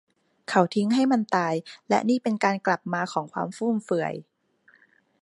[0.49, 1.53] เขาทิ้งให้มันตาย
[1.89, 4.13] และนี่เป็นการกลับมาของความฟุ่มเฟือย